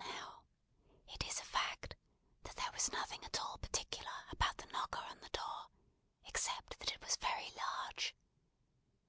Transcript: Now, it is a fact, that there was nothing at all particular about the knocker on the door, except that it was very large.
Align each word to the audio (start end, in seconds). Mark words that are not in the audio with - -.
Now, 0.00 0.42
it 1.06 1.24
is 1.28 1.38
a 1.38 1.44
fact, 1.44 1.94
that 2.42 2.56
there 2.56 2.72
was 2.72 2.90
nothing 2.90 3.24
at 3.24 3.38
all 3.40 3.56
particular 3.58 4.10
about 4.32 4.56
the 4.56 4.66
knocker 4.72 4.98
on 5.04 5.20
the 5.20 5.28
door, 5.28 5.66
except 6.26 6.76
that 6.80 6.90
it 6.92 7.00
was 7.00 7.14
very 7.14 7.52
large. 7.56 8.16